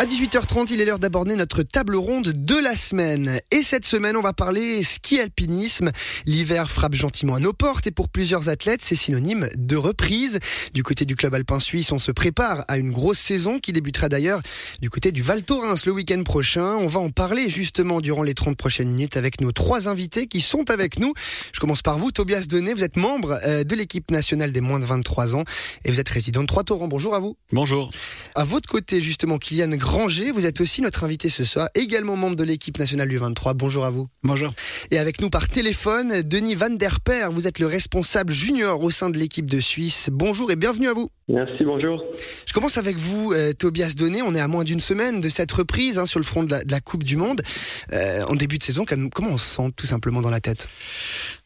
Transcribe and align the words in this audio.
À 0.00 0.06
18h30, 0.06 0.72
il 0.72 0.80
est 0.80 0.86
l'heure 0.86 0.98
d'aborder 0.98 1.36
notre 1.36 1.62
table 1.62 1.94
ronde 1.94 2.32
de 2.34 2.54
la 2.54 2.74
semaine. 2.74 3.38
Et 3.50 3.60
cette 3.60 3.84
semaine, 3.84 4.16
on 4.16 4.22
va 4.22 4.32
parler 4.32 4.82
ski 4.82 5.20
alpinisme. 5.20 5.90
L'hiver 6.24 6.70
frappe 6.70 6.94
gentiment 6.94 7.34
à 7.34 7.38
nos 7.38 7.52
portes 7.52 7.86
et 7.86 7.90
pour 7.90 8.08
plusieurs 8.08 8.48
athlètes, 8.48 8.80
c'est 8.82 8.96
synonyme 8.96 9.50
de 9.58 9.76
reprise. 9.76 10.38
Du 10.72 10.82
côté 10.82 11.04
du 11.04 11.16
club 11.16 11.34
alpin 11.34 11.60
suisse, 11.60 11.92
on 11.92 11.98
se 11.98 12.12
prépare 12.12 12.64
à 12.66 12.78
une 12.78 12.92
grosse 12.92 13.18
saison 13.18 13.58
qui 13.58 13.74
débutera 13.74 14.08
d'ailleurs 14.08 14.40
du 14.80 14.88
côté 14.88 15.12
du 15.12 15.20
Val 15.20 15.42
Thorens 15.42 15.84
le 15.84 15.92
week-end 15.92 16.22
prochain. 16.22 16.76
On 16.76 16.86
va 16.86 17.00
en 17.00 17.10
parler 17.10 17.50
justement 17.50 18.00
durant 18.00 18.22
les 18.22 18.32
30 18.32 18.56
prochaines 18.56 18.88
minutes 18.88 19.18
avec 19.18 19.42
nos 19.42 19.52
trois 19.52 19.86
invités 19.86 20.28
qui 20.28 20.40
sont 20.40 20.70
avec 20.70 20.98
nous. 20.98 21.12
Je 21.52 21.60
commence 21.60 21.82
par 21.82 21.98
vous, 21.98 22.10
Tobias 22.10 22.46
Denet. 22.48 22.72
Vous 22.72 22.84
êtes 22.84 22.96
membre 22.96 23.38
euh, 23.44 23.64
de 23.64 23.76
l'équipe 23.76 24.10
nationale 24.10 24.52
des 24.52 24.62
moins 24.62 24.78
de 24.78 24.86
23 24.86 25.36
ans 25.36 25.44
et 25.84 25.90
vous 25.90 26.00
êtes 26.00 26.08
résident 26.08 26.40
de 26.40 26.46
Trois-Torrents. 26.46 26.88
Bonjour 26.88 27.14
à 27.14 27.18
vous. 27.18 27.36
Bonjour. 27.52 27.90
À 28.34 28.44
votre 28.44 28.66
côté, 28.66 29.02
justement, 29.02 29.36
Kylian 29.36 29.72
Granger, 29.90 30.30
vous 30.30 30.46
êtes 30.46 30.60
aussi 30.60 30.82
notre 30.82 31.02
invité 31.02 31.28
ce 31.28 31.42
soir, 31.44 31.68
également 31.74 32.14
membre 32.14 32.36
de 32.36 32.44
l'équipe 32.44 32.78
nationale 32.78 33.08
du 33.08 33.18
23. 33.18 33.54
Bonjour 33.54 33.84
à 33.84 33.90
vous. 33.90 34.06
Bonjour. 34.22 34.52
Et 34.92 34.98
avec 34.98 35.20
nous 35.20 35.30
par 35.30 35.48
téléphone, 35.48 36.22
Denis 36.22 36.54
Van 36.54 36.70
Der 36.70 37.00
Per, 37.00 37.26
vous 37.32 37.48
êtes 37.48 37.58
le 37.58 37.66
responsable 37.66 38.32
junior 38.32 38.80
au 38.84 38.92
sein 38.92 39.10
de 39.10 39.18
l'équipe 39.18 39.50
de 39.50 39.58
Suisse. 39.58 40.08
Bonjour 40.12 40.52
et 40.52 40.54
bienvenue 40.54 40.86
à 40.86 40.92
vous. 40.92 41.10
Merci, 41.32 41.64
bonjour. 41.64 42.02
Je 42.44 42.52
commence 42.52 42.76
avec 42.76 42.96
vous, 42.96 43.32
euh, 43.32 43.52
Tobias 43.52 43.94
Donné. 43.96 44.20
On 44.20 44.34
est 44.34 44.40
à 44.40 44.48
moins 44.48 44.64
d'une 44.64 44.80
semaine 44.80 45.20
de 45.20 45.28
cette 45.28 45.52
reprise 45.52 45.96
hein, 45.96 46.04
sur 46.04 46.18
le 46.18 46.24
front 46.24 46.42
de 46.42 46.50
la, 46.50 46.80
Coupe 46.80 47.04
du 47.04 47.16
Monde. 47.16 47.40
Euh, 47.92 48.24
en 48.28 48.34
début 48.34 48.58
de 48.58 48.64
saison, 48.64 48.84
comment 48.84 49.30
on 49.30 49.38
se 49.38 49.46
sent 49.46 49.70
tout 49.76 49.86
simplement 49.86 50.22
dans 50.22 50.30
la 50.30 50.40
tête? 50.40 50.66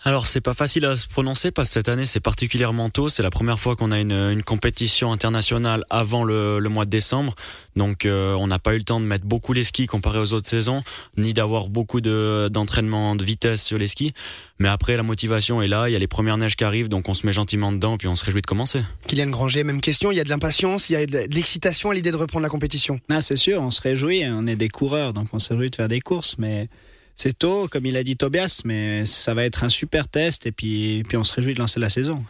Alors 0.07 0.27
c'est 0.27 0.41
pas 0.41 0.55
facile 0.55 0.87
à 0.87 0.97
se 0.97 1.07
prononcer 1.07 1.51
parce 1.51 1.69
que 1.69 1.75
cette 1.75 1.89
année 1.89 2.07
c'est 2.07 2.21
particulièrement 2.21 2.89
tôt. 2.89 3.11
C'est 3.11 3.23
la 3.23 3.31
première 3.31 3.59
fois 3.59 3.77
qu'on 3.77 3.91
a 3.91 4.01
une, 4.01 4.13
une, 4.13 4.43
compétition 4.43 5.13
internationale 5.13 5.85
avant 5.91 6.25
le, 6.25 6.61
le 6.61 6.69
mois 6.69 6.85
de 6.87 6.91
décembre. 6.91 7.35
Donc 7.77 8.07
euh, 8.07 8.35
on 8.35 8.47
n'a 8.47 8.59
pas 8.59 8.75
eu 8.75 8.79
le 8.79 8.85
temps 8.85 9.01
de 9.01 9.07
mettre 9.07 9.25
beaucoup 9.25 9.53
les 9.53 9.65
skis 9.65 9.87
comparé 9.87 10.19
aux 10.19 10.33
autres 10.33 10.49
saisons, 10.49 10.83
ni 11.17 11.35
d'avoir 11.35 11.69
beaucoup 11.69 12.01
d'entraînement 12.01 13.17
de, 13.17 13.25
vitesse 13.25 13.63
sur 13.63 13.79
les 13.79 13.89
skis. 13.89 14.13
Mais 14.59 14.69
après 14.69 14.97
la 14.97 15.03
motivation 15.03 15.63
est 15.63 15.67
là, 15.67 15.89
il 15.89 15.93
y 15.93 15.97
a 15.97 15.99
les 15.99 16.07
premières 16.07 16.37
neiges 16.37 16.57
qui 16.57 16.65
arrivent, 16.65 16.89
donc 16.89 17.09
on 17.09 17.15
se 17.15 17.27
met 17.27 17.33
gentiment 17.33 17.73
dedans 17.73 17.97
puis 17.97 18.09
on 18.09 18.15
se 18.15 18.25
réjouit 18.25 18.43
de 18.43 18.47
commencer. 18.47 18.83
Kylian 19.07 19.29
Granger, 19.29 19.65
même 19.65 19.81
question. 19.81 20.13
Il 20.13 20.17
y 20.17 20.21
a 20.21 20.25
de 20.25 20.29
l'impatience, 20.29 20.91
il 20.91 20.93
y 20.93 20.97
a 20.97 21.07
de 21.07 21.35
l'excitation 21.35 21.91
à 21.91 21.95
l'idée 21.95 22.13
de 22.13 22.17
reprendre 22.17 22.45
la 22.45 22.49
compétition. 22.49 23.01
Ah 23.11 23.21
c'est 23.21 23.37
sûr, 23.37 23.61
on 23.61 23.71
se 23.71 23.81
réjouit. 23.81 24.23
On 24.27 24.47
est 24.47 24.57
des 24.57 24.69
coureurs, 24.69 25.13
donc 25.13 25.29
on 25.33 25.39
se 25.39 25.53
réjouit 25.53 25.71
de 25.71 25.77
faire 25.77 25.89
des 25.89 26.01
courses, 26.01 26.37
mais 26.39 26.69
c'est 27.17 27.39
tôt, 27.39 27.69
comme 27.71 27.87
il 27.87 27.97
a 27.97 28.03
dit 28.03 28.17
Tobias, 28.17 28.63
mais 28.65 29.07
ça 29.07 29.35
va 29.35 29.45
être 29.45 29.63
un 29.63 29.69
super 29.69 30.09
test 30.09 30.47
et 30.47 30.53
puis, 30.53 31.03
puis 31.07 31.17
on 31.17 31.23
se 31.23 31.33
réjouit 31.33 31.55
de 31.55 31.61
lancer 31.61 31.79
la 31.79 31.89
saison. 31.89 32.25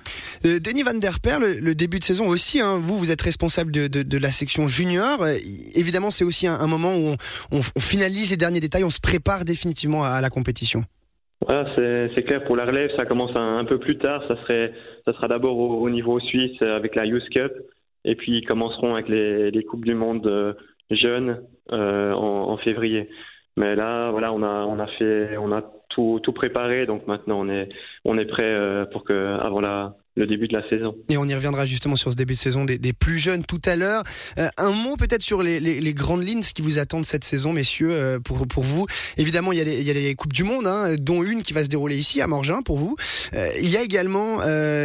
Euh, 0.44 0.60
Denis 0.60 0.82
Van 0.82 0.94
Der 0.94 1.20
Per, 1.20 1.38
le, 1.40 1.74
début 1.74 1.98
de 1.98 2.04
saison 2.04 2.28
aussi, 2.28 2.60
hein, 2.60 2.78
vous, 2.82 2.98
vous 2.98 3.10
êtes 3.10 3.22
responsable 3.22 3.72
de, 3.72 3.86
de, 3.86 4.18
la 4.18 4.30
section 4.30 4.68
junior. 4.68 5.22
Euh, 5.22 5.36
évidemment, 5.74 6.10
c'est 6.10 6.24
aussi 6.24 6.46
un, 6.46 6.66
moment 6.66 6.94
où 6.96 7.16
on, 7.50 7.60
on, 7.74 7.80
finalise 7.80 8.30
les 8.30 8.36
derniers 8.36 8.60
détails, 8.60 8.84
on 8.84 8.90
se 8.90 9.00
prépare 9.00 9.44
définitivement 9.44 10.04
à, 10.04 10.20
la 10.20 10.28
compétition. 10.28 10.84
Voilà, 11.46 11.68
c'est 11.76 12.22
clair, 12.22 12.44
pour 12.44 12.56
la 12.56 12.64
relève, 12.64 12.90
ça 12.96 13.04
commence 13.04 13.32
un, 13.36 13.64
peu 13.64 13.78
plus 13.78 13.98
tard. 13.98 14.22
Ça, 14.28 14.36
serait, 14.42 14.72
ça 15.06 15.12
sera 15.12 15.28
d'abord 15.28 15.58
au, 15.58 15.90
niveau 15.90 16.18
suisse 16.20 16.60
avec 16.62 16.94
la 16.94 17.04
Youth 17.04 17.28
Cup 17.30 17.52
et 18.04 18.14
puis 18.14 18.38
ils 18.38 18.46
commenceront 18.46 18.94
avec 18.94 19.08
les, 19.08 19.50
les 19.50 19.64
Coupes 19.64 19.84
du 19.84 19.94
Monde 19.94 20.26
euh, 20.26 20.54
jeunes 20.90 21.42
euh, 21.72 22.12
en, 22.12 22.50
en 22.50 22.56
février. 22.58 23.08
Mais 23.56 23.76
là, 23.76 24.10
voilà, 24.10 24.32
on 24.32 24.42
a, 24.42 24.64
on 24.66 24.78
a 24.78 24.86
fait, 24.86 25.36
on 25.38 25.52
a 25.52 25.62
tout, 25.94 26.20
tout 26.22 26.32
préparé, 26.32 26.86
donc 26.86 27.06
maintenant 27.06 27.40
on 27.40 27.48
est, 27.48 27.68
on 28.04 28.18
est 28.18 28.26
prêt 28.26 28.44
euh, 28.44 28.84
pour 28.86 29.04
que 29.04 29.38
avant 29.40 29.60
la, 29.60 29.96
le 30.16 30.26
début 30.26 30.46
de 30.46 30.52
la 30.52 30.68
saison. 30.68 30.94
Et 31.08 31.16
on 31.16 31.24
y 31.24 31.34
reviendra 31.34 31.66
justement 31.66 31.96
sur 31.96 32.12
ce 32.12 32.16
début 32.16 32.34
de 32.34 32.38
saison 32.38 32.64
des, 32.64 32.78
des 32.78 32.92
plus 32.92 33.18
jeunes 33.18 33.44
tout 33.44 33.60
à 33.64 33.74
l'heure. 33.76 34.04
Euh, 34.38 34.48
un 34.58 34.70
mot 34.70 34.96
peut-être 34.96 35.22
sur 35.22 35.42
les, 35.42 35.58
les, 35.58 35.80
les, 35.80 35.94
grandes 35.94 36.26
lignes, 36.26 36.42
ce 36.42 36.54
qui 36.54 36.62
vous 36.62 36.78
attend 36.78 37.02
cette 37.02 37.24
saison, 37.24 37.52
messieurs, 37.52 37.92
euh, 37.92 38.20
pour, 38.20 38.46
pour 38.46 38.62
vous. 38.62 38.86
Évidemment, 39.16 39.52
il 39.52 39.58
y 39.58 39.60
a 39.60 39.64
les, 39.64 39.80
il 39.80 39.86
y 39.86 39.90
a 39.90 39.94
les 39.94 40.14
Coupes 40.14 40.32
du 40.32 40.44
Monde, 40.44 40.66
hein, 40.66 40.94
dont 41.00 41.22
une 41.24 41.42
qui 41.42 41.52
va 41.52 41.64
se 41.64 41.68
dérouler 41.68 41.96
ici 41.96 42.20
à 42.20 42.26
Morgin 42.26 42.62
pour 42.62 42.78
vous. 42.78 42.96
Euh, 43.34 43.48
il 43.60 43.68
y 43.68 43.76
a 43.76 43.82
également 43.82 44.38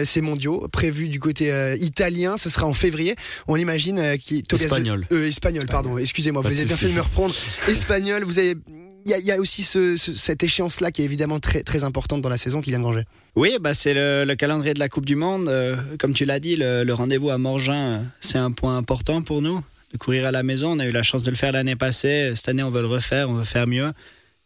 ces 0.04 0.22
mondiaux 0.22 0.68
prévus 0.72 1.10
du 1.10 1.20
côté 1.20 1.52
italien, 1.80 2.38
ce 2.38 2.50
sera 2.50 2.66
en 2.66 2.74
février. 2.74 3.16
On 3.48 3.56
l'imagine. 3.56 4.18
qui 4.18 4.44
espagnol. 4.52 5.06
espagnol, 5.12 5.66
pardon. 5.68 5.98
Excusez-moi, 5.98 6.42
vous 6.42 6.48
avez 6.48 6.66
bien 6.66 6.76
fait 6.76 6.88
de 6.88 6.94
me 6.94 7.02
reprendre. 7.02 7.34
espagnol, 7.68 8.24
vous 8.24 8.40
avez 8.40 8.56
il 9.06 9.18
y, 9.18 9.26
y, 9.26 9.32
a 9.32 9.40
aussi 9.40 9.64
ce, 9.64 9.98
cette 9.98 10.44
échéance-là 10.44 10.92
qui 10.92 11.02
est 11.02 11.06
évidemment 11.06 11.40
très, 11.40 11.64
très 11.64 11.84
importante 11.84 12.22
dans 12.22 12.30
la 12.30 12.38
saison, 12.38 12.62
qui 12.62 12.70
vient 12.70 12.80
de 12.80 12.84
Granger. 12.84 13.04
Oui, 13.36 13.58
bah 13.60 13.74
c'est 13.74 13.94
le, 13.94 14.26
le, 14.26 14.36
calendrier 14.36 14.74
de 14.74 14.80
la 14.80 14.90
Coupe 14.90 15.06
du 15.06 15.16
Monde. 15.16 15.48
Euh, 15.48 15.76
comme 16.00 16.14
tu 16.14 16.26
l'as 16.26 16.40
dit, 16.40 16.56
le, 16.56 16.84
le 16.84 16.94
rendez-vous 16.94 17.30
à 17.30 17.38
Morgin, 17.38 18.04
c'est 18.22 18.38
un 18.38 18.52
point 18.52 18.78
important 18.78 19.22
pour 19.22 19.42
nous. 19.42 19.62
De 19.92 19.98
courir 19.98 20.28
à 20.28 20.32
la 20.32 20.44
maison, 20.44 20.74
on 20.74 20.80
a 20.80 20.86
eu 20.86 20.92
la 20.92 21.04
chance 21.04 21.24
de 21.24 21.32
le 21.32 21.36
faire 21.36 21.52
l'année 21.52 21.76
passée. 21.76 22.34
Cette 22.36 22.50
année, 22.50 22.64
on 22.64 22.70
veut 22.70 22.82
le 22.82 22.88
refaire, 22.88 23.30
on 23.30 23.34
veut 23.34 23.44
faire 23.44 23.66
mieux. 23.66 23.92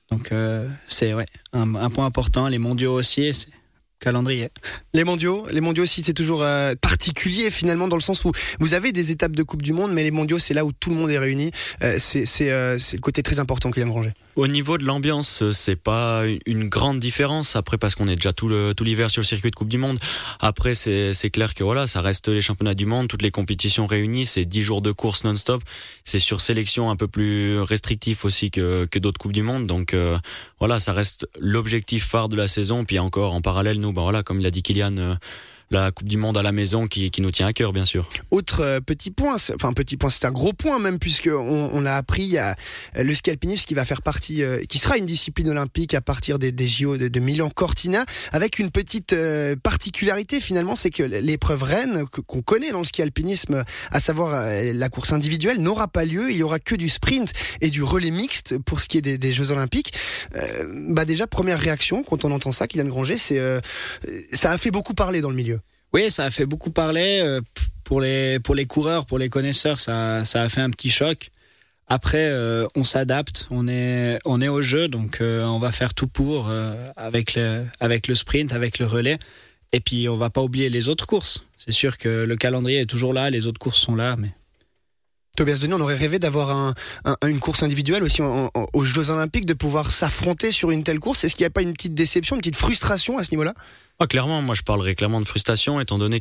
Donc 0.09 0.31
euh, 0.31 0.67
c'est 0.87 1.13
ouais, 1.13 1.25
un, 1.53 1.75
un, 1.75 1.89
point 1.89 2.05
important. 2.05 2.47
Les 2.47 2.59
mondiaux 2.59 2.93
aussi, 2.93 3.31
calendrier. 4.03 4.49
Les 4.93 5.03
mondiaux, 5.03 5.47
les 5.51 5.61
mondiaux 5.61 5.83
aussi, 5.83 6.03
c'est 6.03 6.13
toujours 6.13 6.43
euh, 6.43 6.73
particulier 6.79 7.49
finalement 7.49 7.87
dans 7.87 7.95
le 7.95 8.01
sens 8.01 8.25
où 8.25 8.31
vous 8.59 8.73
avez 8.73 8.91
des 8.91 9.11
étapes 9.11 9.31
de 9.31 9.43
Coupe 9.43 9.61
du 9.61 9.73
Monde, 9.73 9.91
mais 9.93 10.03
les 10.03 10.11
mondiaux, 10.11 10.39
c'est 10.39 10.53
là 10.53 10.65
où 10.65 10.71
tout 10.71 10.89
le 10.89 10.97
monde 10.97 11.09
est 11.09 11.17
réuni. 11.17 11.51
Euh, 11.81 11.95
c'est 11.97 12.49
le 12.49 12.99
côté 12.99 13.23
très 13.23 13.39
important 13.39 13.71
qu'il 13.71 13.85
me 13.85 13.91
ranger. 13.91 14.13
Au 14.35 14.47
niveau 14.47 14.77
de 14.77 14.83
l'ambiance, 14.83 15.43
c'est 15.51 15.75
pas 15.75 16.23
une 16.45 16.67
grande 16.67 16.99
différence. 16.99 17.55
Après, 17.55 17.77
parce 17.77 17.93
qu'on 17.93 18.07
est 18.07 18.15
déjà 18.15 18.33
tout 18.33 18.49
l'hiver 18.81 19.09
sur 19.11 19.21
le 19.21 19.25
circuit 19.25 19.51
de 19.51 19.55
Coupe 19.55 19.69
du 19.69 19.77
Monde. 19.77 19.99
Après, 20.39 20.73
c'est 20.73 21.29
clair 21.31 21.53
que 21.53 21.63
voilà, 21.63 21.85
ça 21.85 22.01
reste 22.01 22.29
les 22.29 22.41
championnats 22.41 22.73
du 22.73 22.85
monde, 22.85 23.07
toutes 23.07 23.21
les 23.21 23.31
compétitions 23.31 23.85
réunies, 23.85 24.25
c'est 24.25 24.45
10 24.45 24.61
jours 24.61 24.81
de 24.81 24.91
course 24.91 25.23
non-stop. 25.23 25.61
C'est 26.03 26.19
sur 26.19 26.41
sélection 26.41 26.89
un 26.89 26.95
peu 26.95 27.07
plus 27.07 27.59
restrictif 27.59 28.25
aussi 28.25 28.49
que, 28.49 28.85
que 28.85 28.99
d'autres 28.99 29.19
Coupes 29.19 29.33
du 29.33 29.43
Monde. 29.43 29.67
Donc 29.67 29.95
voilà, 30.59 30.79
ça 30.79 30.93
reste 30.93 31.27
l'objectif 31.39 32.05
phare 32.05 32.29
de 32.29 32.35
la 32.35 32.47
saison. 32.47 32.85
Puis 32.85 32.99
encore 32.99 33.33
en 33.33 33.41
parallèle, 33.41 33.79
nous, 33.79 33.93
ben 33.93 34.01
voilà, 34.01 34.23
comme 34.23 34.39
l'a 34.39 34.51
dit 34.51 34.63
Kylian, 34.63 34.97
euh, 34.97 35.15
la 35.73 35.91
Coupe 35.91 36.07
du 36.07 36.17
Monde 36.17 36.37
à 36.37 36.43
la 36.43 36.51
maison 36.51 36.87
qui, 36.87 37.11
qui 37.11 37.21
nous 37.21 37.31
tient 37.31 37.47
à 37.47 37.53
cœur, 37.53 37.73
bien 37.73 37.85
sûr. 37.85 38.07
Autre 38.31 38.61
euh, 38.61 38.79
petit 38.79 39.11
point, 39.11 39.35
enfin 39.55 39.73
petit 39.73 39.97
point, 39.97 40.09
c'est 40.09 40.25
un 40.25 40.31
gros 40.31 40.53
point 40.53 40.79
même 40.79 40.99
puisque 40.99 41.29
on, 41.31 41.69
on 41.73 41.81
l'a 41.81 41.97
appris, 41.97 42.23
il 42.23 42.29
y 42.29 42.37
a 42.37 42.55
euh, 42.97 43.03
le 43.03 43.13
ski 43.13 43.31
alpinisme 43.31 43.65
qui 43.65 43.73
va 43.73 43.83
faire 43.83 44.01
partie, 44.01 44.43
euh, 44.43 44.63
qui 44.69 44.77
sera 44.77 44.97
une 44.97 45.05
discipline 45.05 45.49
olympique 45.49 45.93
à 45.93 46.01
partir 46.01 46.39
des, 46.39 46.51
des 46.51 46.67
JO 46.67 46.97
de, 46.97 47.07
de 47.07 47.19
Milan 47.19 47.49
Cortina, 47.49 48.05
avec 48.31 48.59
une 48.59 48.69
petite 48.69 49.15
particularité 49.63 50.39
finalement, 50.39 50.75
c'est 50.75 50.89
que 50.89 51.03
l'épreuve 51.03 51.63
reine 51.63 52.05
qu'on 52.05 52.41
connaît 52.41 52.71
dans 52.71 52.79
le 52.79 52.85
ski 52.85 53.01
alpinisme, 53.01 53.63
à 53.91 53.99
savoir 53.99 54.45
la 54.61 54.89
course 54.89 55.13
individuelle, 55.13 55.59
n'aura 55.59 55.87
pas 55.87 56.05
lieu. 56.05 56.31
Il 56.31 56.37
y 56.37 56.43
aura 56.43 56.59
que 56.59 56.75
du 56.75 56.89
sprint 56.89 57.33
et 57.61 57.69
du 57.69 57.83
relais 57.83 58.11
mixte 58.11 58.57
pour 58.59 58.79
ce 58.79 58.87
qui 58.87 58.97
est 58.97 59.01
des, 59.01 59.17
des 59.17 59.33
Jeux 59.33 59.51
olympiques. 59.51 59.93
bah 60.89 61.05
déjà 61.05 61.27
première 61.27 61.59
réaction 61.59 62.03
quand 62.03 62.25
on 62.25 62.31
entend 62.31 62.51
ça, 62.51 62.67
Kylian 62.67 62.85
Granger, 62.85 63.17
c'est 63.17 63.39
ça 64.31 64.51
a 64.51 64.57
fait 64.57 64.71
beaucoup 64.71 64.93
parler 64.93 65.21
dans 65.21 65.29
le 65.29 65.35
milieu. 65.35 65.59
Oui, 65.93 66.09
ça 66.09 66.25
a 66.25 66.29
fait 66.31 66.47
beaucoup 66.47 66.71
parler. 66.71 67.21
Euh, 67.23 67.41
pour 67.83 68.01
les, 68.01 68.39
pour 68.39 68.55
les 68.55 68.65
coureurs, 68.65 69.05
pour 69.05 69.19
les 69.19 69.29
connaisseurs, 69.29 69.79
ça, 69.79 70.25
ça 70.25 70.41
a 70.41 70.49
fait 70.49 70.61
un 70.61 70.71
petit 70.71 70.89
choc. 70.89 71.29
Après, 71.87 72.29
euh, 72.31 72.65
on 72.75 72.83
s'adapte, 72.83 73.45
on 73.51 73.67
est, 73.67 74.17
on 74.25 74.41
est 74.41 74.47
au 74.47 74.61
jeu, 74.61 74.87
donc 74.87 75.21
euh, 75.21 75.43
on 75.43 75.59
va 75.59 75.71
faire 75.71 75.93
tout 75.93 76.07
pour 76.07 76.49
avec, 76.95 77.35
le, 77.35 77.65
avec 77.79 78.07
le 78.07 78.15
sprint, 78.15 78.53
avec 78.53 78.79
le 78.79 78.87
relais. 78.87 79.19
Et 79.73 79.79
puis, 79.79 80.07
on 80.09 80.15
va 80.15 80.29
pas 80.29 80.41
oublier 80.41 80.69
les 80.69 80.89
autres 80.89 81.05
courses. 81.05 81.43
C'est 81.57 81.71
sûr 81.71 81.97
que 81.97 82.09
le 82.09 82.35
calendrier 82.37 82.79
est 82.79 82.89
toujours 82.89 83.13
là, 83.13 83.29
les 83.29 83.47
autres 83.47 83.59
courses 83.59 83.79
sont 83.79 83.95
là, 83.95 84.15
mais. 84.17 84.29
Tobias 85.35 85.57
Denis, 85.59 85.73
on 85.73 85.81
aurait 85.81 85.95
rêvé 85.95 86.19
d'avoir 86.19 86.51
un, 86.51 86.75
une 87.27 87.39
course 87.39 87.63
individuelle 87.63 88.03
aussi 88.03 88.21
aux 88.21 88.83
Jeux 88.83 89.09
Olympiques, 89.09 89.47
de 89.47 89.55
pouvoir 89.55 89.89
s'affronter 89.89 90.51
sur 90.51 90.69
une 90.69 90.83
telle 90.83 90.99
course. 90.99 91.23
Est-ce 91.23 91.33
qu'il 91.33 91.41
n'y 91.41 91.47
a 91.47 91.49
pas 91.49 91.63
une 91.63 91.73
petite 91.73 91.95
déception, 91.95 92.35
une 92.35 92.41
petite 92.41 92.55
frustration 92.55 93.17
à 93.17 93.23
ce 93.23 93.31
niveau-là? 93.31 93.55
Ah, 93.97 94.05
clairement, 94.05 94.43
moi 94.43 94.53
je 94.53 94.61
parlerai 94.61 94.93
clairement 94.93 95.19
de 95.19 95.25
frustration, 95.25 95.79
étant 95.79 95.97
donné 95.97 96.19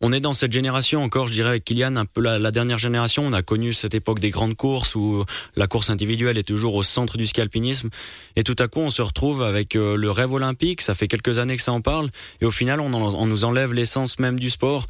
qu'on 0.00 0.12
est 0.12 0.20
dans 0.20 0.32
cette 0.32 0.52
génération 0.52 1.02
encore, 1.02 1.26
je 1.26 1.32
dirais 1.32 1.48
avec 1.48 1.64
Kylian, 1.64 1.96
un 1.96 2.04
peu 2.04 2.20
la, 2.20 2.50
dernière 2.52 2.78
génération. 2.78 3.26
On 3.26 3.32
a 3.32 3.42
connu 3.42 3.72
cette 3.72 3.94
époque 3.94 4.20
des 4.20 4.30
grandes 4.30 4.54
courses 4.54 4.94
où 4.94 5.24
la 5.56 5.66
course 5.66 5.90
individuelle 5.90 6.38
est 6.38 6.44
toujours 6.44 6.76
au 6.76 6.84
centre 6.84 7.16
du 7.16 7.26
ski 7.26 7.40
alpinisme. 7.40 7.90
Et 8.36 8.44
tout 8.44 8.56
à 8.60 8.68
coup, 8.68 8.80
on 8.80 8.90
se 8.90 9.02
retrouve 9.02 9.42
avec 9.42 9.74
euh, 9.74 9.96
le 9.96 10.10
rêve 10.12 10.32
olympique. 10.32 10.80
Ça 10.80 10.94
fait 10.94 11.08
quelques 11.08 11.40
années 11.40 11.56
que 11.56 11.62
ça 11.62 11.72
en 11.72 11.80
parle. 11.80 12.10
Et 12.40 12.44
au 12.44 12.52
final, 12.52 12.78
on 12.80 13.26
nous 13.26 13.44
enlève 13.44 13.72
l'essence 13.72 14.20
même 14.20 14.38
du 14.38 14.50
sport. 14.50 14.86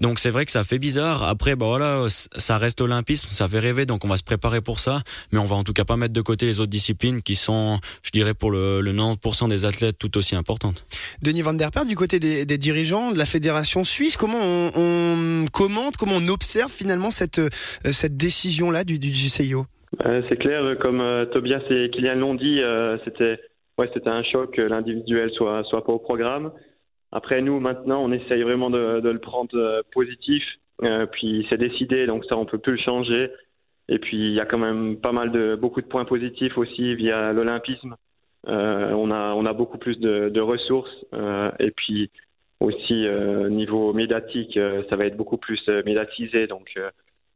Donc 0.00 0.18
c'est 0.18 0.30
vrai 0.30 0.44
que 0.44 0.50
ça 0.50 0.64
fait 0.64 0.78
bizarre. 0.78 1.22
Après, 1.22 1.56
bah 1.56 1.66
voilà, 1.66 2.06
ça 2.08 2.58
reste 2.58 2.80
olympisme, 2.80 3.28
ça 3.28 3.48
fait 3.48 3.58
rêver, 3.58 3.86
donc 3.86 4.04
on 4.04 4.08
va 4.08 4.16
se 4.16 4.22
préparer 4.22 4.60
pour 4.60 4.80
ça. 4.80 5.00
Mais 5.32 5.38
on 5.38 5.44
va 5.44 5.56
en 5.56 5.64
tout 5.64 5.72
cas 5.72 5.84
pas 5.84 5.96
mettre 5.96 6.12
de 6.12 6.20
côté 6.20 6.46
les 6.46 6.60
autres 6.60 6.70
disciplines 6.70 7.22
qui 7.22 7.36
sont, 7.36 7.78
je 8.02 8.10
dirais, 8.10 8.34
pour 8.34 8.50
le, 8.50 8.80
le 8.80 8.92
90% 8.92 9.48
des 9.48 9.66
athlètes 9.66 9.98
tout 9.98 10.16
aussi 10.18 10.36
importantes. 10.36 10.86
Denis 11.22 11.42
Van 11.42 11.54
Der 11.54 11.70
Per, 11.70 11.84
du 11.86 11.96
côté 11.96 12.18
des, 12.18 12.44
des 12.44 12.58
dirigeants 12.58 13.12
de 13.12 13.18
la 13.18 13.26
fédération 13.26 13.84
suisse, 13.84 14.16
comment 14.16 14.40
on, 14.42 14.70
on, 14.76 15.46
commente, 15.52 15.96
comment 15.96 16.16
on 16.16 16.28
observe 16.28 16.70
finalement 16.70 17.10
cette, 17.10 17.38
euh, 17.38 17.48
cette 17.92 18.16
décision-là 18.16 18.84
du, 18.84 18.98
du, 18.98 19.10
du 19.10 19.28
CIO 19.28 19.66
euh, 20.06 20.22
C'est 20.28 20.36
clair, 20.36 20.76
comme 20.80 21.00
euh, 21.00 21.26
Tobias 21.26 21.62
et 21.70 21.90
Kylian 21.90 22.16
l'ont 22.16 22.34
dit, 22.34 22.60
euh, 22.60 22.98
c'était 23.04 23.38
ouais, 23.78 23.90
c'était 23.94 24.10
un 24.10 24.22
choc 24.24 24.54
que 24.54 24.62
l'individuel 24.62 25.30
soit, 25.32 25.62
soit 25.64 25.84
pas 25.84 25.92
au 25.92 25.98
programme. 25.98 26.52
Après, 27.14 27.40
nous, 27.40 27.60
maintenant, 27.60 28.02
on 28.02 28.10
essaye 28.10 28.42
vraiment 28.42 28.70
de, 28.70 29.08
le 29.08 29.18
prendre 29.20 29.56
euh, 29.56 29.82
positif. 29.92 30.42
Euh, 30.82 31.06
puis 31.06 31.46
c'est 31.48 31.56
décidé, 31.56 32.06
donc 32.06 32.24
ça, 32.24 32.36
on 32.36 32.44
peut 32.44 32.58
plus 32.58 32.72
le 32.72 32.78
changer. 32.78 33.30
Et 33.88 34.00
puis 34.00 34.16
il 34.16 34.32
y 34.32 34.40
a 34.40 34.46
quand 34.46 34.58
même 34.58 34.96
pas 34.96 35.12
mal 35.12 35.30
de 35.30 35.54
beaucoup 35.54 35.80
de 35.80 35.86
points 35.86 36.04
positifs 36.04 36.58
aussi 36.58 36.94
via 36.96 37.32
l'olympisme. 37.32 37.94
Euh, 38.48 38.90
on 38.92 39.10
a 39.10 39.34
on 39.34 39.46
a 39.46 39.52
beaucoup 39.52 39.78
plus 39.78 40.00
de, 40.00 40.40
ressources 40.40 41.04
et 41.60 41.70
puis 41.70 42.10
aussi 42.60 43.06
niveau 43.50 43.92
médiatique, 43.92 44.58
ça 44.88 44.96
va 44.96 45.04
être 45.04 45.18
beaucoup 45.18 45.36
plus 45.36 45.62
médiatisé. 45.84 46.46
Donc 46.46 46.74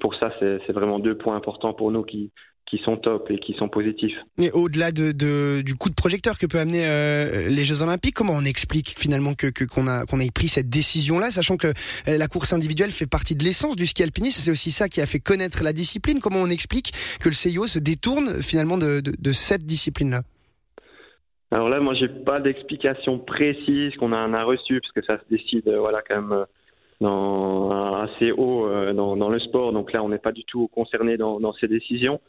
pour 0.01 0.15
ça, 0.15 0.33
c'est 0.41 0.73
vraiment 0.73 0.99
deux 0.99 1.19
points 1.19 1.37
importants 1.37 1.75
pour 1.75 1.93
nous 1.93 2.03
qui 2.03 2.33
qui 2.69 2.79
sont 2.85 2.99
top 2.99 3.31
et 3.31 3.39
qui 3.39 3.55
sont 3.55 3.69
positifs. 3.69 4.17
Et 4.39 4.51
au-delà 4.51 4.93
de, 4.93 5.13
de, 5.13 5.63
du 5.63 5.75
coup 5.75 5.89
de 5.89 5.95
projecteur 5.95 6.39
que 6.39 6.47
peut 6.47 6.59
amener 6.59 6.85
euh, 6.85 7.49
les 7.49 7.65
Jeux 7.65 7.83
Olympiques, 7.83 8.15
comment 8.15 8.35
on 8.35 8.45
explique 8.45 8.91
finalement 8.91 9.33
que 9.35 9.49
qu'on 9.65 9.87
a 9.89 10.05
qu'on 10.05 10.21
ait 10.21 10.31
pris 10.31 10.49
cette 10.49 10.69
décision-là, 10.69 11.31
sachant 11.31 11.57
que 11.57 11.69
euh, 11.69 12.19
la 12.19 12.29
course 12.29 12.53
individuelle 12.53 12.91
fait 12.91 13.07
partie 13.07 13.35
de 13.37 13.45
l'essence 13.45 13.75
du 13.75 13.87
ski 13.87 14.03
alpinisme, 14.03 14.43
c'est 14.43 14.51
aussi 14.51 14.71
ça 14.71 14.89
qui 14.89 15.01
a 15.01 15.07
fait 15.07 15.19
connaître 15.19 15.65
la 15.65 15.73
discipline. 15.73 16.21
Comment 16.21 16.41
on 16.41 16.51
explique 16.51 16.93
que 17.21 17.29
le 17.31 17.35
CIO 17.35 17.67
se 17.67 17.79
détourne 17.79 18.43
finalement 18.43 18.77
de, 18.77 19.01
de, 19.01 19.13
de 19.19 19.33
cette 19.33 19.65
discipline-là? 19.65 20.23
Alors 21.51 21.71
là, 21.71 21.81
moi, 21.81 21.95
j'ai 21.95 22.09
pas 22.09 22.41
d'explication 22.41 23.19
précise 23.19 23.97
qu'on 23.97 24.13
a, 24.13 24.19
a 24.19 24.45
reçu 24.45 24.81
parce 24.83 24.93
que 24.93 25.01
ça 25.09 25.19
se 25.19 25.35
décide, 25.35 25.67
euh, 25.69 25.81
voilà, 25.81 26.03
quand 26.07 26.21
même. 26.21 26.45
Dans, 27.01 27.95
assez 27.95 28.33
haut 28.33 28.69
dans, 28.93 29.17
dans 29.17 29.29
le 29.29 29.39
sport, 29.39 29.73
donc 29.73 29.93
là 29.93 30.03
on 30.03 30.09
n'est 30.09 30.19
pas 30.19 30.33
du 30.33 30.43
tout 30.43 30.67
concerné 30.67 31.17
dans, 31.17 31.39
dans 31.39 31.53
ces 31.53 31.69
décisions. 31.69 32.21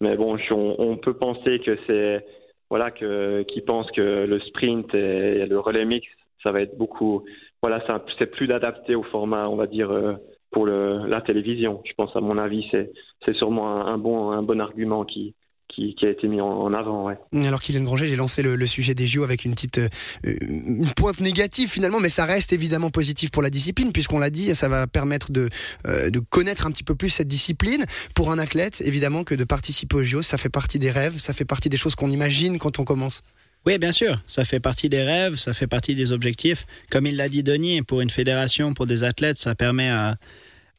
Mais 0.00 0.16
bon, 0.16 0.38
on, 0.50 0.74
on 0.78 0.96
peut 0.96 1.14
penser 1.14 1.60
que 1.60 1.76
c'est 1.86 2.24
voilà 2.70 2.90
que 2.90 3.42
qui 3.42 3.60
pense 3.60 3.90
que 3.92 4.24
le 4.26 4.40
sprint 4.40 4.94
et 4.94 5.46
le 5.46 5.58
relais 5.58 5.84
mix, 5.84 6.06
ça 6.42 6.52
va 6.52 6.62
être 6.62 6.76
beaucoup. 6.78 7.24
Voilà, 7.62 7.84
c'est 8.18 8.30
plus 8.30 8.50
adapté 8.52 8.94
au 8.94 9.02
format, 9.02 9.48
on 9.48 9.56
va 9.56 9.66
dire, 9.66 9.90
euh, 9.90 10.14
pour 10.50 10.64
le, 10.64 11.06
la 11.06 11.20
télévision. 11.20 11.82
Je 11.84 11.92
pense, 11.94 12.14
à 12.16 12.20
mon 12.20 12.38
avis, 12.38 12.66
c'est 12.72 12.92
c'est 13.26 13.34
sûrement 13.36 13.68
un, 13.68 13.86
un, 13.94 13.98
bon 13.98 14.30
un 14.30 14.42
bon 14.42 14.60
argument 14.60 15.04
qui 15.04 15.34
qui, 15.74 15.94
qui, 15.94 16.06
a 16.06 16.10
été 16.10 16.28
mis 16.28 16.40
en, 16.40 16.72
avant. 16.74 17.06
Ouais. 17.06 17.46
Alors 17.46 17.62
Kylian 17.62 17.82
Granger, 17.82 18.06
j'ai 18.06 18.16
lancé 18.16 18.42
le, 18.42 18.56
le, 18.56 18.66
sujet 18.66 18.94
des 18.94 19.06
JO 19.06 19.24
avec 19.24 19.44
une 19.44 19.54
petite 19.54 19.78
euh, 19.78 19.88
une 20.24 20.90
pointe 20.96 21.20
négative 21.20 21.70
finalement, 21.70 22.00
mais 22.00 22.08
ça 22.08 22.24
reste 22.24 22.52
évidemment 22.52 22.90
positif 22.90 23.30
pour 23.30 23.42
la 23.42 23.50
discipline 23.50 23.92
puisqu'on 23.92 24.18
l'a 24.18 24.30
dit, 24.30 24.54
ça 24.54 24.68
va 24.68 24.86
permettre 24.86 25.32
de, 25.32 25.48
euh, 25.86 26.10
de 26.10 26.18
connaître 26.18 26.66
un 26.66 26.70
petit 26.70 26.84
peu 26.84 26.94
plus 26.94 27.10
cette 27.10 27.28
discipline. 27.28 27.84
Pour 28.14 28.30
un 28.30 28.38
athlète, 28.38 28.82
évidemment 28.84 29.24
que 29.24 29.34
de 29.34 29.44
participer 29.44 29.96
aux 29.96 30.02
JO, 30.02 30.22
ça 30.22 30.38
fait 30.38 30.48
partie 30.48 30.78
des 30.78 30.90
rêves, 30.90 31.18
ça 31.18 31.32
fait 31.32 31.44
partie 31.44 31.68
des 31.68 31.76
choses 31.76 31.94
qu'on 31.94 32.10
imagine 32.10 32.58
quand 32.58 32.78
on 32.78 32.84
commence. 32.84 33.22
Oui, 33.66 33.76
bien 33.76 33.92
sûr, 33.92 34.22
ça 34.26 34.44
fait 34.44 34.60
partie 34.60 34.88
des 34.88 35.02
rêves, 35.02 35.36
ça 35.36 35.52
fait 35.52 35.66
partie 35.66 35.94
des 35.94 36.12
objectifs. 36.12 36.64
Comme 36.90 37.06
il 37.06 37.16
l'a 37.16 37.28
dit 37.28 37.42
Denis, 37.42 37.82
pour 37.82 38.00
une 38.00 38.08
fédération, 38.08 38.72
pour 38.72 38.86
des 38.86 39.04
athlètes, 39.04 39.38
ça 39.38 39.54
permet 39.54 39.90
à 39.90 40.16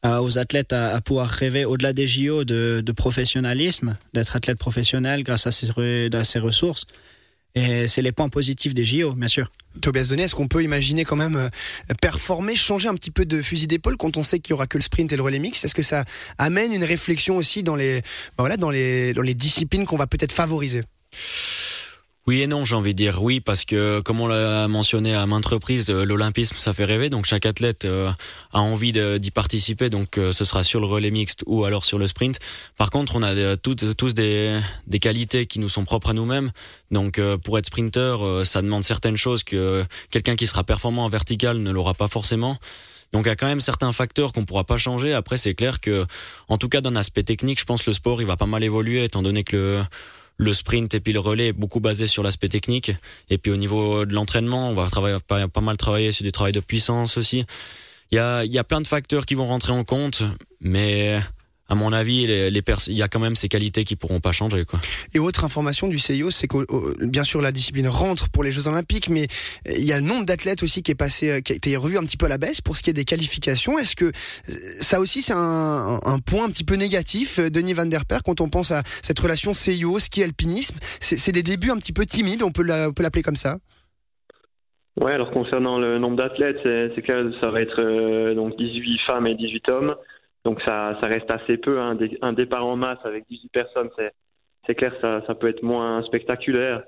aux 0.04 0.38
athlètes 0.38 0.72
à, 0.72 0.94
à, 0.94 1.00
pouvoir 1.00 1.28
rêver 1.28 1.64
au-delà 1.64 1.92
des 1.92 2.06
JO 2.06 2.44
de, 2.44 2.82
de 2.84 2.92
professionnalisme, 2.92 3.94
d'être 4.12 4.34
athlète 4.36 4.58
professionnel 4.58 5.22
grâce 5.22 5.46
à 5.46 5.50
ses, 5.50 5.68
à 6.12 6.24
ses 6.24 6.38
ressources. 6.38 6.86
Et 7.54 7.86
c'est 7.86 8.00
les 8.00 8.12
points 8.12 8.30
positifs 8.30 8.72
des 8.72 8.84
JO, 8.84 9.12
bien 9.12 9.28
sûr. 9.28 9.50
Tobias 9.82 10.06
Denis, 10.08 10.22
est-ce 10.22 10.34
qu'on 10.34 10.48
peut 10.48 10.62
imaginer 10.62 11.04
quand 11.04 11.16
même 11.16 11.50
performer, 12.00 12.56
changer 12.56 12.88
un 12.88 12.94
petit 12.94 13.10
peu 13.10 13.26
de 13.26 13.42
fusil 13.42 13.66
d'épaule 13.66 13.96
quand 13.98 14.16
on 14.16 14.22
sait 14.22 14.38
qu'il 14.40 14.52
y 14.52 14.54
aura 14.54 14.66
que 14.66 14.78
le 14.78 14.82
sprint 14.82 15.12
et 15.12 15.16
le 15.16 15.22
relais 15.22 15.38
mix 15.38 15.62
Est-ce 15.64 15.74
que 15.74 15.82
ça 15.82 16.04
amène 16.38 16.72
une 16.72 16.84
réflexion 16.84 17.36
aussi 17.36 17.62
dans 17.62 17.76
les, 17.76 18.00
voilà, 18.38 18.56
dans 18.56 18.70
les, 18.70 19.12
dans 19.12 19.22
les 19.22 19.34
disciplines 19.34 19.84
qu'on 19.84 19.98
va 19.98 20.06
peut-être 20.06 20.32
favoriser? 20.32 20.82
Oui 22.26 22.42
et 22.42 22.46
non, 22.46 22.64
j'ai 22.64 22.76
envie 22.76 22.92
de 22.92 22.98
dire 22.98 23.22
oui, 23.22 23.40
parce 23.40 23.64
que 23.64 24.00
comme 24.04 24.20
on 24.20 24.28
l'a 24.28 24.68
mentionné 24.68 25.14
à 25.14 25.26
maintes 25.26 25.46
reprises, 25.46 25.90
l'olympisme 25.90 26.56
ça 26.56 26.72
fait 26.72 26.84
rêver, 26.84 27.10
donc 27.10 27.26
chaque 27.26 27.46
athlète 27.46 27.84
euh, 27.84 28.12
a 28.52 28.60
envie 28.60 28.92
d'y 28.92 29.30
participer, 29.32 29.90
donc 29.90 30.18
euh, 30.18 30.32
ce 30.32 30.44
sera 30.44 30.62
sur 30.62 30.80
le 30.80 30.86
relais 30.86 31.10
mixte 31.10 31.42
ou 31.46 31.64
alors 31.64 31.84
sur 31.84 31.98
le 31.98 32.06
sprint. 32.06 32.38
Par 32.76 32.90
contre, 32.90 33.16
on 33.16 33.22
a 33.22 33.34
euh, 33.34 33.56
toutes, 33.56 33.96
tous 33.96 34.14
des, 34.14 34.56
des 34.86 35.00
qualités 35.00 35.46
qui 35.46 35.58
nous 35.58 35.68
sont 35.68 35.84
propres 35.84 36.10
à 36.10 36.12
nous-mêmes, 36.12 36.52
donc 36.92 37.20
pour 37.42 37.58
être 37.58 37.66
sprinter, 37.66 38.44
ça 38.44 38.62
demande 38.62 38.84
certaines 38.84 39.16
choses 39.16 39.42
que 39.42 39.84
quelqu'un 40.10 40.36
qui 40.36 40.46
sera 40.46 40.62
performant 40.62 41.04
en 41.06 41.08
vertical 41.08 41.58
ne 41.58 41.70
l'aura 41.70 41.94
pas 41.94 42.06
forcément. 42.06 42.58
Donc 43.12 43.26
il 43.26 43.28
y 43.28 43.32
a 43.32 43.36
quand 43.36 43.46
même 43.46 43.60
certains 43.60 43.92
facteurs 43.92 44.32
qu'on 44.32 44.44
pourra 44.44 44.64
pas 44.64 44.78
changer. 44.78 45.12
Après, 45.12 45.36
c'est 45.36 45.54
clair 45.54 45.80
que, 45.80 46.06
en 46.48 46.56
tout 46.56 46.68
cas 46.68 46.80
d'un 46.80 46.96
aspect 46.96 47.22
technique, 47.22 47.60
je 47.60 47.64
pense 47.64 47.82
que 47.82 47.90
le 47.90 47.94
sport 47.94 48.22
il 48.22 48.26
va 48.26 48.36
pas 48.36 48.46
mal 48.46 48.64
évoluer, 48.64 49.04
étant 49.04 49.22
donné 49.22 49.44
que 49.44 49.56
le 49.56 49.84
le 50.36 50.52
sprint 50.52 50.94
et 50.94 51.00
puis 51.00 51.12
le 51.12 51.20
relais 51.20 51.48
est 51.48 51.52
beaucoup 51.52 51.80
basé 51.80 52.06
sur 52.06 52.22
l'aspect 52.22 52.48
technique. 52.48 52.92
Et 53.30 53.38
puis 53.38 53.50
au 53.50 53.56
niveau 53.56 54.04
de 54.04 54.14
l'entraînement, 54.14 54.70
on 54.70 54.74
va 54.74 54.88
travailler 54.88 55.18
pas, 55.26 55.60
mal 55.60 55.76
travailler 55.76 56.12
sur 56.12 56.24
du 56.24 56.32
travail 56.32 56.52
de 56.52 56.60
puissance 56.60 57.16
aussi. 57.16 57.44
Il 58.10 58.16
y 58.16 58.18
a, 58.18 58.44
y 58.44 58.58
a 58.58 58.64
plein 58.64 58.80
de 58.80 58.86
facteurs 58.86 59.24
qui 59.24 59.34
vont 59.34 59.46
rentrer 59.46 59.72
en 59.72 59.84
compte, 59.84 60.22
mais 60.60 61.18
à 61.72 61.74
mon 61.74 61.90
avis, 61.90 62.26
les, 62.26 62.50
les 62.50 62.62
il 62.88 62.94
y 62.94 63.02
a 63.02 63.08
quand 63.08 63.18
même 63.18 63.34
ces 63.34 63.48
qualités 63.48 63.84
qui 63.84 63.96
pourront 63.96 64.20
pas 64.20 64.30
changer. 64.32 64.66
Quoi. 64.66 64.78
Et 65.14 65.18
autre 65.18 65.42
information 65.42 65.88
du 65.88 65.98
CIO, 65.98 66.30
c'est 66.30 66.46
que 66.46 66.66
bien 67.06 67.24
sûr 67.24 67.40
la 67.40 67.50
discipline 67.50 67.88
rentre 67.88 68.28
pour 68.28 68.44
les 68.44 68.52
Jeux 68.52 68.68
Olympiques, 68.68 69.08
mais 69.08 69.26
il 69.64 69.82
y 69.82 69.92
a 69.92 69.96
le 69.96 70.04
nombre 70.04 70.26
d'athlètes 70.26 70.62
aussi 70.62 70.82
qui 70.82 70.90
est 70.90 70.94
passé, 70.96 71.40
qui 71.42 71.54
a 71.54 71.56
été 71.56 71.74
revu 71.78 71.96
un 71.96 72.04
petit 72.04 72.18
peu 72.18 72.26
à 72.26 72.28
la 72.28 72.36
baisse 72.36 72.60
pour 72.60 72.76
ce 72.76 72.82
qui 72.82 72.90
est 72.90 72.92
des 72.92 73.06
qualifications. 73.06 73.78
Est-ce 73.78 73.96
que 73.96 74.12
ça 74.80 75.00
aussi 75.00 75.22
c'est 75.22 75.32
un, 75.32 75.98
un, 76.04 76.18
point 76.18 76.44
un 76.44 76.50
petit 76.50 76.64
peu 76.64 76.74
négatif, 76.74 77.40
Denis 77.40 77.72
Van 77.72 77.86
Der 77.86 78.04
Per, 78.04 78.18
quand 78.22 78.42
on 78.42 78.50
pense 78.50 78.70
à 78.70 78.82
cette 79.00 79.18
relation 79.18 79.54
CIO, 79.54 79.98
ski 79.98 80.22
alpinisme, 80.22 80.76
c'est 81.00 81.32
des 81.32 81.42
débuts 81.42 81.70
un 81.70 81.78
petit 81.78 81.94
peu 81.94 82.04
timides, 82.04 82.42
on 82.42 82.52
peut 82.52 82.64
l'appeler 82.64 83.22
comme 83.22 83.36
ça. 83.36 83.56
Ouais, 85.00 85.12
alors 85.12 85.30
concernant 85.30 85.78
le 85.78 85.98
nombre 85.98 86.16
d'athlètes, 86.16 86.60
c'est 86.64 87.00
clair, 87.00 87.24
ça 87.42 87.50
va 87.50 87.62
être 87.62 87.80
euh, 87.80 88.34
donc 88.34 88.58
18 88.58 89.00
femmes 89.08 89.26
et 89.26 89.34
18 89.34 89.70
hommes. 89.70 89.94
Donc 90.44 90.60
ça, 90.66 90.98
ça 91.00 91.08
reste 91.08 91.30
assez 91.30 91.56
peu. 91.56 91.80
Hein. 91.80 91.96
Un 92.22 92.32
départ 92.32 92.66
en 92.66 92.76
masse 92.76 92.98
avec 93.04 93.24
18 93.28 93.50
personnes, 93.52 93.90
c'est, 94.66 94.74
clair, 94.74 94.92
ça, 95.00 95.22
ça 95.26 95.34
peut 95.34 95.48
être 95.48 95.62
moins 95.62 96.02
spectaculaire. 96.04 96.82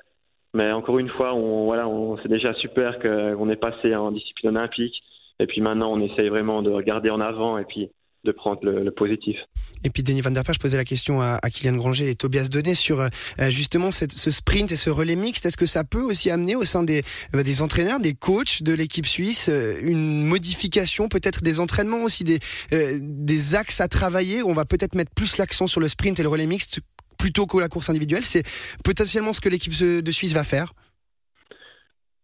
Mais 0.54 0.70
encore 0.72 0.98
une 0.98 1.08
fois, 1.08 1.34
on, 1.34 1.64
voilà, 1.64 1.88
on, 1.88 2.16
c'est 2.18 2.28
déjà 2.28 2.54
super 2.54 2.98
qu'on 3.00 3.48
est 3.50 3.56
passé 3.56 3.94
en 3.94 4.12
discipline 4.12 4.56
olympique. 4.56 5.02
Et 5.40 5.46
puis 5.46 5.60
maintenant, 5.60 5.92
on 5.92 6.00
essaye 6.00 6.28
vraiment 6.28 6.62
de 6.62 6.70
regarder 6.70 7.10
en 7.10 7.20
avant 7.20 7.58
et 7.58 7.64
puis 7.64 7.90
de 8.24 8.32
prendre 8.32 8.60
le, 8.62 8.82
le, 8.82 8.90
positif. 8.90 9.36
Et 9.84 9.90
puis 9.90 10.02
Denis 10.02 10.22
Van 10.22 10.30
Der 10.30 10.42
Perre, 10.42 10.54
je 10.54 10.60
posais 10.60 10.76
la 10.76 10.84
question 10.84 11.20
à, 11.20 11.38
à 11.42 11.50
Kylian 11.50 11.76
Granger 11.76 12.08
et 12.08 12.14
Tobias 12.14 12.48
Donnet 12.48 12.74
sur 12.74 13.00
euh, 13.00 13.08
justement 13.50 13.90
cette, 13.90 14.12
ce 14.12 14.30
sprint 14.30 14.72
et 14.72 14.76
ce 14.76 14.90
relais 14.90 15.16
mixte. 15.16 15.46
Est-ce 15.46 15.56
que 15.56 15.66
ça 15.66 15.84
peut 15.84 16.02
aussi 16.02 16.30
amener 16.30 16.56
au 16.56 16.64
sein 16.64 16.82
des, 16.82 17.02
euh, 17.34 17.42
des 17.42 17.62
entraîneurs, 17.62 18.00
des 18.00 18.14
coachs 18.14 18.62
de 18.62 18.72
l'équipe 18.72 19.06
suisse, 19.06 19.48
euh, 19.50 19.74
une 19.82 20.24
modification 20.24 21.08
peut-être 21.08 21.42
des 21.42 21.60
entraînements 21.60 22.02
aussi, 22.02 22.24
des, 22.24 22.38
des 22.70 23.54
axes 23.54 23.80
à 23.80 23.88
travailler 23.88 24.42
On 24.42 24.54
va 24.54 24.64
peut-être 24.64 24.94
mettre 24.94 25.12
plus 25.14 25.36
l'accent 25.36 25.66
sur 25.66 25.80
le 25.80 25.88
sprint 25.88 26.18
et 26.18 26.22
le 26.22 26.28
relais 26.28 26.46
mixte 26.46 26.80
plutôt 27.18 27.46
que 27.46 27.58
la 27.58 27.68
course 27.68 27.90
individuelle? 27.90 28.24
C'est 28.24 28.42
potentiellement 28.82 29.32
ce 29.32 29.40
que 29.40 29.48
l'équipe 29.48 29.72
de 29.78 30.10
Suisse 30.10 30.34
va 30.34 30.44
faire? 30.44 30.72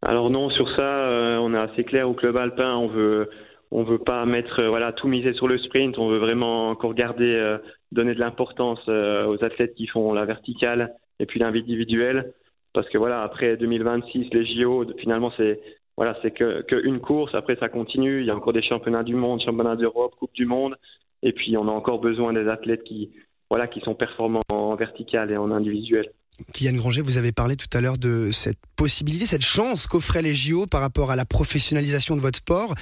Alors 0.03 0.31
non, 0.31 0.49
sur 0.51 0.67
ça, 0.77 1.07
on 1.41 1.53
est 1.55 1.59
assez 1.59 1.85
clair 1.85 2.09
au 2.09 2.15
club 2.15 2.37
alpin. 2.37 2.75
On 2.75 2.89
veut, 2.89 3.29
on 3.71 3.85
veut 3.85 3.99
pas 3.99 4.25
mettre 4.27 4.63
euh, 4.63 4.69
voilà 4.69 4.93
tout 4.93 5.09
miser 5.09 5.33
sur 5.35 5.49
le 5.49 5.59
sprint. 5.59 5.99
On 5.99 6.09
veut 6.09 6.19
vraiment 6.19 6.69
encore 6.71 6.95
garder, 6.95 7.35
euh, 7.35 7.59
donner 7.93 8.15
de 8.15 8.21
l'importance 8.21 8.81
euh, 8.89 9.27
aux 9.27 9.45
athlètes 9.45 9.75
qui 9.75 9.87
font 9.87 10.13
la 10.13 10.25
verticale 10.25 10.95
et 11.19 11.27
puis 11.27 11.39
l'individuel, 11.39 12.33
parce 12.73 12.89
que 12.89 12.99
voilà 12.99 13.23
après 13.23 13.57
2026 13.57 14.29
les 14.33 14.47
JO 14.47 14.87
finalement 14.99 15.33
c'est 15.37 15.61
voilà 15.97 16.17
c'est 16.23 16.31
que, 16.31 16.65
une 16.85 17.01
course. 17.01 17.35
Après 17.35 17.57
ça 17.57 17.69
continue. 17.69 18.21
Il 18.21 18.27
y 18.27 18.31
a 18.31 18.37
encore 18.37 18.53
des 18.53 18.63
championnats 18.63 19.03
du 19.03 19.15
monde, 19.15 19.41
championnats 19.43 19.77
d'Europe, 19.77 20.15
Coupe 20.19 20.35
du 20.35 20.47
Monde, 20.47 20.77
et 21.23 21.33
puis 21.33 21.57
on 21.57 21.69
a 21.69 21.73
encore 21.73 22.01
besoin 22.01 22.33
des 22.33 22.49
athlètes 22.49 22.85
qui 22.85 23.11
voilà 23.51 23.67
qui 23.67 23.81
sont 23.81 23.95
performants 23.95 24.41
en 24.51 24.75
vertical 24.77 25.31
et 25.31 25.37
en 25.37 25.51
individuel. 25.51 26.11
Kylian 26.53 26.77
Granger, 26.77 27.03
vous 27.03 27.17
avez 27.17 27.33
parlé 27.33 27.57
tout 27.57 27.69
à 27.73 27.81
l'heure 27.81 27.99
de 27.99 28.31
cette 28.33 28.59
possibilité, 28.77 29.27
cette 29.27 29.45
chance 29.45 29.87
qu'offraient 29.87 30.23
les 30.23 30.35
JO 30.35 30.67
par 30.67 30.81
rapport 30.81 31.11
à 31.11 31.17
la 31.17 31.25
professionnalisation 31.25 32.17
de 32.17 32.21
votre 32.21 32.39
sport. 32.39 32.75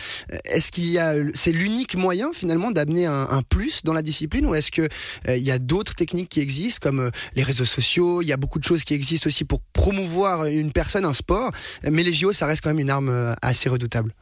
Est-ce 0.45 0.71
qu'il 0.71 0.87
y 0.87 0.99
a, 0.99 1.15
c'est 1.35 1.53
l'unique 1.53 1.97
moyen 1.97 2.31
finalement 2.33 2.71
d'amener 2.71 3.07
un, 3.07 3.43
plus 3.49 3.83
dans 3.85 3.93
la 3.93 4.03
discipline 4.03 4.47
ou 4.47 4.55
est-ce 4.55 4.71
que 4.71 4.83
euh, 5.29 5.37
il 5.37 5.43
y 5.43 5.51
a 5.51 5.59
d'autres 5.59 5.95
techniques 5.95 6.29
qui 6.29 6.41
existent 6.41 6.81
comme 6.83 7.01
euh, 7.01 7.11
les 7.35 7.43
réseaux 7.43 7.65
sociaux 7.65 8.23
Il 8.23 8.29
y 8.29 8.33
a 8.33 8.37
beaucoup 8.37 8.59
de 8.59 8.65
choses 8.65 8.85
qui 8.85 8.95
existent 8.95 9.27
aussi 9.27 9.45
pour 9.45 9.61
promouvoir 9.73 10.45
une 10.45 10.73
personne, 10.73 11.05
un 11.05 11.13
sport. 11.13 11.51
Mais 11.83 12.03
les 12.03 12.13
JO, 12.13 12.33
ça 12.33 12.47
reste 12.47 12.63
quand 12.63 12.71
même 12.71 12.79
une 12.79 12.91
arme 12.91 13.09
euh, 13.09 13.35
assez 13.43 13.69
redoutable. 13.69 14.15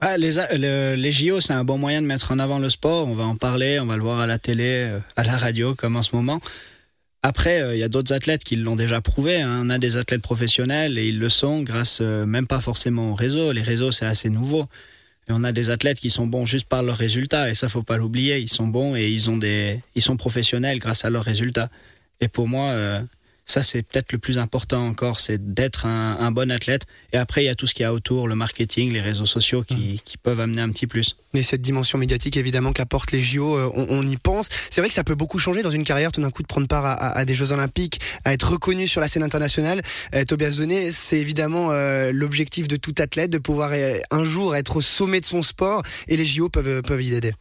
Ah, 0.00 0.16
le, 0.18 0.94
les 0.94 1.12
JO, 1.12 1.40
c'est 1.40 1.54
un 1.54 1.64
bon 1.64 1.78
moyen 1.78 2.02
de 2.02 2.06
mettre 2.06 2.30
en 2.30 2.38
avant 2.38 2.58
le 2.58 2.68
sport. 2.68 3.08
On 3.08 3.14
va 3.14 3.24
en 3.24 3.36
parler, 3.36 3.80
on 3.80 3.86
va 3.86 3.96
le 3.96 4.02
voir 4.02 4.20
à 4.20 4.26
la 4.26 4.38
télé, 4.38 4.92
à 5.16 5.24
la 5.24 5.38
radio, 5.38 5.74
comme 5.74 5.96
en 5.96 6.02
ce 6.02 6.14
moment. 6.14 6.40
Après, 7.22 7.58
il 7.58 7.62
euh, 7.62 7.76
y 7.76 7.82
a 7.82 7.88
d'autres 7.88 8.12
athlètes 8.12 8.44
qui 8.44 8.56
l'ont 8.56 8.76
déjà 8.76 9.00
prouvé. 9.00 9.40
Hein. 9.40 9.60
On 9.64 9.70
a 9.70 9.78
des 9.78 9.96
athlètes 9.96 10.22
professionnels 10.22 10.98
et 10.98 11.08
ils 11.08 11.18
le 11.18 11.28
sont 11.28 11.62
grâce 11.62 11.98
euh, 12.00 12.24
même 12.24 12.46
pas 12.46 12.60
forcément 12.60 13.10
au 13.10 13.14
réseau. 13.14 13.52
Les 13.52 13.62
réseaux, 13.62 13.90
c'est 13.90 14.06
assez 14.06 14.30
nouveau. 14.30 14.68
Et 15.28 15.32
on 15.32 15.42
a 15.42 15.50
des 15.50 15.70
athlètes 15.70 15.98
qui 15.98 16.10
sont 16.10 16.26
bons 16.26 16.44
juste 16.44 16.68
par 16.68 16.82
leurs 16.84 16.96
résultats 16.96 17.50
et 17.50 17.54
ça 17.54 17.68
faut 17.68 17.82
pas 17.82 17.96
l'oublier. 17.96 18.38
Ils 18.38 18.48
sont 18.48 18.68
bons 18.68 18.94
et 18.94 19.08
ils 19.08 19.28
ont 19.28 19.36
des, 19.36 19.80
ils 19.96 20.02
sont 20.02 20.16
professionnels 20.16 20.78
grâce 20.78 21.04
à 21.04 21.10
leurs 21.10 21.24
résultats. 21.24 21.68
Et 22.20 22.28
pour 22.28 22.46
moi, 22.48 22.70
euh, 22.70 23.00
ça 23.46 23.62
c'est 23.62 23.82
peut-être 23.82 24.12
le 24.12 24.18
plus 24.18 24.38
important 24.38 24.86
encore, 24.86 25.20
c'est 25.20 25.54
d'être 25.54 25.86
un, 25.86 26.18
un, 26.18 26.32
bon 26.32 26.50
athlète. 26.50 26.86
Et 27.12 27.16
après, 27.16 27.44
il 27.44 27.46
y 27.46 27.48
a 27.48 27.54
tout 27.54 27.66
ce 27.66 27.74
qu'il 27.74 27.84
y 27.84 27.86
a 27.86 27.94
autour, 27.94 28.26
le 28.26 28.34
marketing, 28.34 28.92
les 28.92 29.00
réseaux 29.00 29.24
sociaux 29.24 29.62
qui, 29.62 30.02
qui, 30.04 30.18
peuvent 30.18 30.40
amener 30.40 30.60
un 30.60 30.70
petit 30.70 30.88
plus. 30.88 31.16
Mais 31.32 31.42
cette 31.42 31.62
dimension 31.62 31.96
médiatique, 31.96 32.36
évidemment, 32.36 32.72
qu'apportent 32.72 33.12
les 33.12 33.22
JO, 33.22 33.56
euh, 33.56 33.70
on, 33.74 33.86
on, 33.88 34.06
y 34.06 34.16
pense. 34.16 34.48
C'est 34.68 34.80
vrai 34.80 34.88
que 34.88 34.94
ça 34.94 35.04
peut 35.04 35.14
beaucoup 35.14 35.38
changer 35.38 35.62
dans 35.62 35.70
une 35.70 35.84
carrière, 35.84 36.10
tout 36.10 36.20
d'un 36.20 36.30
coup, 36.30 36.42
de 36.42 36.48
prendre 36.48 36.66
part 36.66 36.84
à, 36.84 36.92
à, 36.92 37.18
à, 37.18 37.24
des 37.24 37.34
Jeux 37.34 37.52
Olympiques, 37.52 38.00
à 38.24 38.32
être 38.32 38.50
reconnu 38.50 38.88
sur 38.88 39.00
la 39.00 39.06
scène 39.06 39.22
internationale. 39.22 39.80
Euh, 40.14 40.24
Tobias 40.24 40.56
Donné, 40.58 40.90
c'est 40.90 41.18
évidemment 41.18 41.68
euh, 41.70 42.10
l'objectif 42.12 42.66
de 42.66 42.76
tout 42.76 42.94
athlète, 42.98 43.30
de 43.30 43.38
pouvoir 43.38 43.70
euh, 43.72 43.94
un 44.10 44.24
jour 44.24 44.56
être 44.56 44.76
au 44.76 44.80
sommet 44.80 45.20
de 45.20 45.26
son 45.26 45.42
sport, 45.42 45.82
et 46.08 46.16
les 46.16 46.26
JO 46.26 46.48
peuvent, 46.48 46.82
peuvent 46.82 47.02
y 47.02 47.14
aider. 47.14 47.32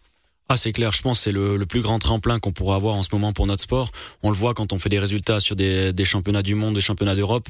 Ah 0.47 0.57
c'est 0.57 0.73
clair, 0.73 0.91
je 0.91 1.01
pense 1.01 1.21
c'est 1.21 1.31
le, 1.31 1.57
plus 1.65 1.81
grand 1.81 1.97
tremplin 1.97 2.39
qu'on 2.39 2.51
pourrait 2.51 2.75
avoir 2.75 2.95
en 2.95 3.03
ce 3.03 3.09
moment 3.11 3.33
pour 3.33 3.47
notre 3.47 3.63
sport. 3.63 3.91
On 4.21 4.29
le 4.29 4.35
voit 4.35 4.53
quand 4.53 4.73
on 4.73 4.79
fait 4.79 4.89
des 4.89 4.99
résultats 4.99 5.39
sur 5.39 5.55
des 5.55 6.05
championnats 6.05 6.43
du 6.43 6.55
monde, 6.55 6.75
des 6.75 6.81
championnats 6.81 7.15
d'Europe 7.15 7.47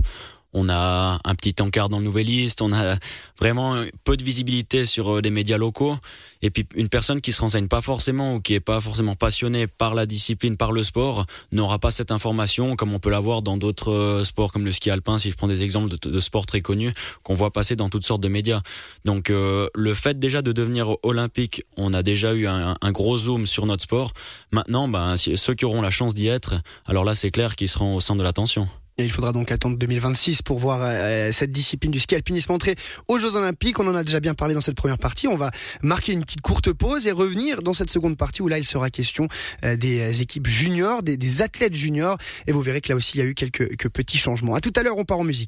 on 0.56 0.70
a 0.70 1.20
un 1.24 1.36
petit 1.36 1.62
encart 1.62 1.90
dans 1.90 2.00
le 2.00 2.06
Nouvelliste, 2.06 2.62
on 2.62 2.72
a 2.72 2.98
vraiment 3.40 3.76
peu 4.04 4.16
de 4.16 4.24
visibilité 4.24 4.86
sur 4.86 5.22
les 5.22 5.30
médias 5.30 5.58
locaux. 5.58 5.98
Et 6.42 6.50
puis 6.50 6.66
une 6.76 6.90
personne 6.90 7.22
qui 7.22 7.34
se 7.34 7.42
renseigne 7.42 7.68
pas 7.68 7.82
forcément 7.82 8.36
ou 8.36 8.40
qui 8.40 8.54
est 8.54 8.60
pas 8.60 8.80
forcément 8.80 9.16
passionnée 9.16 9.68
par 9.68 9.96
la 9.96 10.06
discipline, 10.06 10.56
par 10.56 10.72
le 10.72 10.82
sport, 10.82 11.26
n'aura 11.52 11.78
pas 11.78 11.92
cette 11.92 12.12
information 12.12 12.76
comme 12.76 12.94
on 12.94 13.00
peut 13.00 13.10
l'avoir 13.10 13.42
dans 13.42 13.58
d'autres 13.58 14.22
sports 14.24 14.54
comme 14.54 14.64
le 14.66 14.72
ski 14.72 14.90
alpin. 14.90 15.18
Si 15.18 15.30
je 15.30 15.36
prends 15.36 15.48
des 15.48 15.64
exemples 15.64 15.90
de, 15.90 16.10
de 16.10 16.20
sports 16.20 16.46
très 16.46 16.62
connus 16.62 16.94
qu'on 17.24 17.34
voit 17.34 17.52
passer 17.52 17.76
dans 17.76 17.90
toutes 17.90 18.06
sortes 18.06 18.22
de 18.22 18.30
médias. 18.30 18.62
Donc 19.04 19.30
euh, 19.30 19.68
le 19.76 19.94
fait 19.94 20.18
déjà 20.18 20.42
de 20.42 20.54
devenir 20.54 20.96
olympique, 21.04 21.64
on 21.76 21.94
a 21.94 22.02
déjà 22.02 22.34
eu 22.34 22.48
un, 22.48 22.76
un 22.80 22.92
gros 22.92 23.18
zoom 23.18 23.46
sur 23.46 23.66
notre 23.66 23.84
sport. 23.84 24.14
Maintenant, 24.52 24.88
ben, 24.88 25.18
ceux 25.18 25.54
qui 25.54 25.66
auront 25.66 25.82
la 25.82 25.92
chance 25.92 26.16
d'y 26.16 26.28
être, 26.28 26.56
alors 26.86 27.04
là 27.04 27.14
c'est 27.14 27.32
clair 27.32 27.56
qu'ils 27.56 27.70
seront 27.70 27.96
au 27.96 28.00
centre 28.00 28.20
de 28.20 28.24
l'attention. 28.24 28.70
Il 28.98 29.12
faudra 29.12 29.34
donc 29.34 29.52
attendre 29.52 29.78
2026 29.78 30.42
pour 30.42 30.58
voir 30.58 30.80
euh, 30.82 31.30
cette 31.34 31.52
discipline 31.52 31.92
du 31.92 32.00
ski 32.00 32.16
alpinisme 32.16 32.54
entrer 32.54 32.76
aux 33.10 33.20
Jeux 33.20 33.36
Olympiques. 33.36 33.78
On 33.78 33.88
en 33.88 33.96
a 33.96 34.06
déjà 34.06 34.22
bien 34.22 34.34
parlé 34.34 34.54
dans 34.54 34.62
cette 34.62 34.78
première 34.78 34.98
partie. 34.98 35.28
On 35.28 35.36
va 35.36 35.52
marquer 35.82 36.14
une 36.14 36.22
petite 36.22 36.40
courte 36.40 36.72
pause 36.72 37.06
et 37.06 37.12
revenir 37.12 37.62
dans 37.62 37.74
cette 37.74 37.90
seconde 37.90 38.16
partie 38.16 38.42
où 38.42 38.48
là 38.48 38.58
il 38.58 38.64
sera 38.64 38.90
question 38.90 39.28
euh, 39.66 39.76
des 39.76 40.22
équipes 40.22 40.48
juniors, 40.48 41.04
des, 41.04 41.18
des, 41.18 41.42
athlètes 41.42 41.76
juniors. 41.76 42.18
Et 42.48 42.54
vous 42.54 42.62
verrez 42.62 42.80
que 42.80 42.88
là 42.88 42.96
aussi 42.96 43.18
il 43.18 43.20
y 43.20 43.24
a 43.24 43.30
eu 43.30 43.34
quelques, 43.34 43.68
quelques 43.68 43.90
petits 43.90 44.18
changements. 44.18 44.56
À 44.56 44.62
tout 44.62 44.72
à 44.78 44.82
l'heure, 44.82 44.98
on 44.98 45.04
part 45.04 45.20
en 45.20 45.26
musique. 45.26 45.44